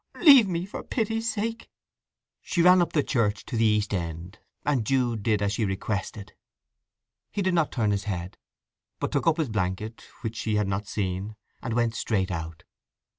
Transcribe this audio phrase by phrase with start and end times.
[0.21, 1.69] Leave me, for pity's sake!"
[2.41, 6.33] She ran up the church to the east end, and Jude did as she requested.
[7.29, 8.35] He did not turn his head,
[8.99, 12.63] but took up his blanket, which she had not seen, and went straight out.